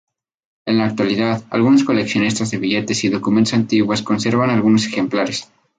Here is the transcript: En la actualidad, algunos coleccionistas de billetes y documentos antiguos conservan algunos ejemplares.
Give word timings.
En 0.65 0.79
la 0.79 0.85
actualidad, 0.85 1.43
algunos 1.51 1.83
coleccionistas 1.83 2.49
de 2.49 2.57
billetes 2.57 3.03
y 3.03 3.09
documentos 3.09 3.53
antiguos 3.53 4.01
conservan 4.01 4.49
algunos 4.49 4.87
ejemplares. 4.87 5.51